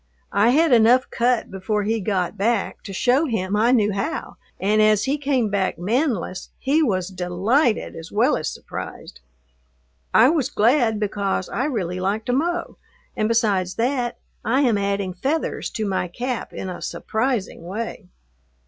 [0.33, 4.81] I had enough cut before he got back to show him I knew how, and
[4.81, 9.19] as he came back manless he was delighted as well as surprised.
[10.11, 12.77] I was glad because I really like to mow,
[13.15, 18.07] and besides that, I am adding feathers to my cap in a surprising way.